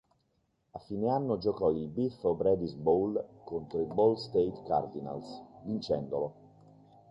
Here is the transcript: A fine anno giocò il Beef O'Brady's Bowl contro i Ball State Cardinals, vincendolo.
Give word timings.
A 0.71 0.79
fine 0.79 1.11
anno 1.11 1.37
giocò 1.37 1.69
il 1.69 1.87
Beef 1.87 2.23
O'Brady's 2.23 2.73
Bowl 2.73 3.23
contro 3.45 3.79
i 3.83 3.85
Ball 3.85 4.15
State 4.15 4.63
Cardinals, 4.65 5.43
vincendolo. 5.63 6.33